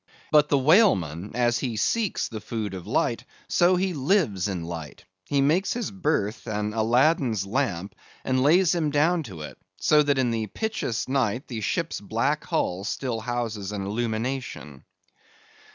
[0.31, 5.05] But the whaleman, as he seeks the food of light, so he lives in light.
[5.25, 7.93] He makes his berth an Aladdin's lamp,
[8.25, 12.45] and lays him down in it; so that in the pitchiest night the ship's black
[12.45, 14.85] hull still houses an illumination.